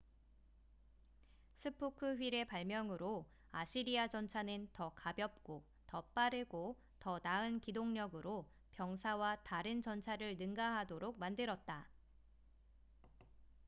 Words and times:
스포크 1.57 2.15
휠의 2.15 2.45
발명으로 2.47 3.27
아시리아 3.51 4.07
전차는 4.07 4.69
더 4.73 4.91
가볍고 4.95 5.63
더 5.85 6.01
빠르고 6.15 6.75
더 6.99 7.19
나은 7.21 7.59
기동력으로 7.59 8.49
병사와 8.71 9.43
다른 9.43 9.79
전차를 9.79 10.39
능가하도록 10.39 11.19
만들었다 11.19 11.87